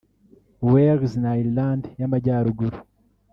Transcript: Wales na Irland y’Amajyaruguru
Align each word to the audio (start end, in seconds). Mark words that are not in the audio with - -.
Wales 0.71 1.13
na 1.23 1.31
Irland 1.43 1.83
y’Amajyaruguru 1.99 2.79